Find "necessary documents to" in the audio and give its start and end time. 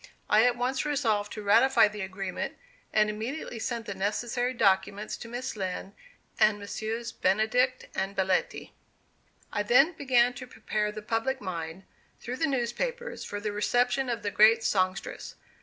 3.93-5.27